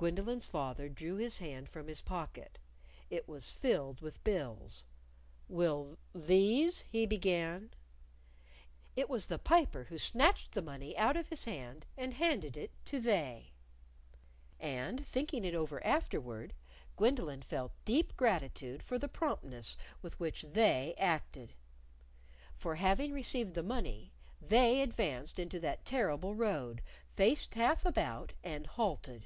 Gwendolyn's 0.00 0.46
father 0.46 0.88
drew 0.88 1.16
his 1.16 1.40
hand 1.40 1.68
from 1.68 1.88
his 1.88 2.00
pocket. 2.00 2.58
It 3.10 3.26
was 3.28 3.50
filled 3.50 4.00
with 4.00 4.22
bills. 4.22 4.84
"Will 5.48 5.98
these?" 6.14 6.82
he 6.92 7.04
began. 7.04 7.72
It 8.94 9.10
was 9.10 9.26
the 9.26 9.40
Piper 9.40 9.86
who 9.88 9.98
snatched 9.98 10.52
the 10.52 10.62
money 10.62 10.96
out 10.96 11.16
of 11.16 11.30
his 11.30 11.46
hand 11.46 11.84
and 11.96 12.14
handed 12.14 12.56
it 12.56 12.70
to 12.84 13.00
They. 13.00 13.50
And 14.60 15.04
thinking 15.04 15.44
it 15.44 15.52
over 15.56 15.84
afterward, 15.84 16.54
Gwendolyn 16.96 17.42
felt 17.42 17.72
deep 17.84 18.16
gratitude 18.16 18.84
for 18.84 19.00
the 19.00 19.08
promptness 19.08 19.76
with 20.00 20.20
which 20.20 20.42
They 20.42 20.94
acted. 20.96 21.54
For 22.56 22.76
having 22.76 23.12
received 23.12 23.54
the 23.54 23.64
money, 23.64 24.12
They 24.40 24.80
advanced 24.80 25.40
into 25.40 25.58
that 25.58 25.84
terrible 25.84 26.36
road, 26.36 26.82
faced 27.16 27.54
half 27.54 27.84
about, 27.84 28.32
and 28.44 28.64
halted. 28.68 29.24